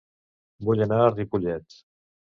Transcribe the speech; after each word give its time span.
Vull 0.69 0.81
anar 0.87 1.01
a 1.03 1.13
Ripollet 1.13 1.81